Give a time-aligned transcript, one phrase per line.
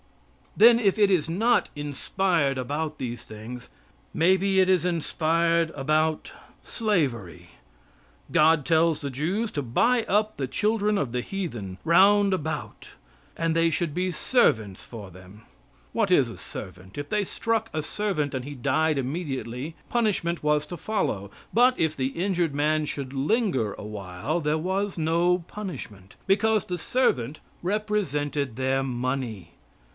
[0.57, 3.69] Then, if it is not inspired about these things,
[4.13, 6.31] may be it is inspired about
[6.63, 7.51] slavery.
[8.31, 12.89] God tells the Jews to buy up the children of the heathen round about
[13.37, 15.43] and they should be servants for them.
[15.93, 20.65] What is a "servant?" If they struck a "servant" and he died immediately, punishment was
[20.65, 26.15] to follow; but if the injured man should linger a while, there was no punishment,
[26.27, 29.51] because the servant represented their money!